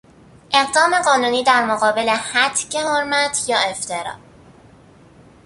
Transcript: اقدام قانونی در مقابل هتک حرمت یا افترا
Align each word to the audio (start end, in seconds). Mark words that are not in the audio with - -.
اقدام 0.53 1.01
قانونی 1.05 1.43
در 1.43 1.65
مقابل 1.65 2.13
هتک 2.21 2.75
حرمت 2.75 3.49
یا 3.49 3.57
افترا 3.69 4.13